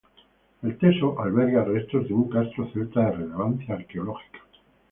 [0.63, 4.39] El teso alberga restos de un castro celta de relevancia arqueológica.